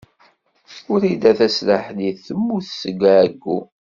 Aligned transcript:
Wrida 0.91 1.31
Tasaḥlit 1.39 2.17
temmut 2.27 2.65
seg 2.81 2.99
ɛeyyu. 3.17 3.57